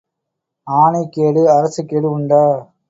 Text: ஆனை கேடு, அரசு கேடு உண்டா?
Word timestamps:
ஆனை 0.67 1.03
கேடு, 1.09 1.51
அரசு 1.51 1.85
கேடு 1.85 2.11
உண்டா? 2.11 2.43